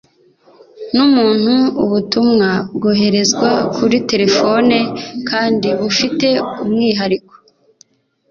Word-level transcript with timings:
n'umuntu. 0.95 1.55
ubutumwa 1.83 2.49
bwoherezwa 2.75 3.49
kuri 3.75 3.97
terefone 4.09 4.77
kandi 5.29 5.67
bufite 5.79 6.27
umwihariko 6.63 7.33